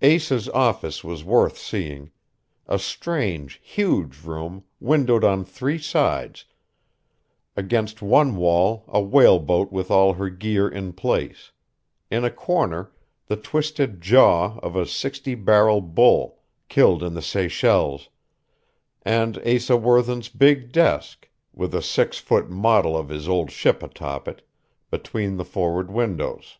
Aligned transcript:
Asa's 0.00 0.48
office 0.48 1.04
was 1.04 1.22
worth 1.22 1.58
seeing; 1.58 2.10
a 2.66 2.78
strange, 2.78 3.60
huge 3.62 4.22
room, 4.22 4.64
windowed 4.80 5.22
on 5.22 5.44
three 5.44 5.76
sides; 5.76 6.46
against 7.58 8.00
one 8.00 8.36
wall, 8.36 8.84
a 8.88 9.02
whaleboat 9.02 9.70
with 9.70 9.90
all 9.90 10.14
her 10.14 10.30
gear 10.30 10.66
in 10.66 10.94
place; 10.94 11.52
in 12.10 12.24
a 12.24 12.30
corner, 12.30 12.90
the 13.26 13.36
twisted 13.36 14.00
jaw 14.00 14.58
of 14.62 14.76
a 14.76 14.86
sixty 14.86 15.34
barrel 15.34 15.82
bull, 15.82 16.38
killed 16.70 17.02
in 17.02 17.12
the 17.12 17.20
Seychelles; 17.20 18.08
and 19.02 19.36
Asa 19.46 19.76
Worthen's 19.76 20.30
big 20.30 20.72
desk, 20.72 21.28
with 21.52 21.74
a 21.74 21.82
six 21.82 22.16
foot 22.16 22.48
model 22.48 22.96
of 22.96 23.10
his 23.10 23.28
old 23.28 23.50
ship 23.50 23.82
atop 23.82 24.26
it, 24.26 24.40
between 24.90 25.36
the 25.36 25.44
forward 25.44 25.90
windows. 25.90 26.56